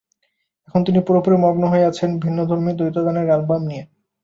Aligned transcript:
এখন 0.67 0.81
তিনি 0.87 0.99
পুরোপুরি 1.07 1.37
মগ্ন 1.45 1.63
হয়ে 1.71 1.87
আছেন 1.89 2.09
ভিন্নধর্মী 2.23 2.71
দ্বৈত 2.77 2.97
গানের 3.05 3.27
অ্যালবাম 3.29 3.61
নিয়ে। 3.69 3.83